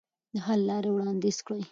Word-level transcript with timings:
د 0.33 0.35
حل 0.45 0.61
لارې 0.69 0.89
وړاندیز 0.91 1.37
کړئ. 1.45 1.63